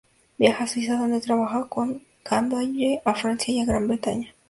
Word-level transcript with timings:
Viaja 0.39 0.63
a 0.63 0.67
Suiza 0.67 0.97
donde 0.97 1.21
trabaja 1.21 1.67
con 1.69 2.01
Candolle; 2.23 3.03
a 3.05 3.13
Francia 3.13 3.53
y 3.53 3.59
a 3.59 3.65
Gran 3.65 3.87
Bretaña. 3.87 4.33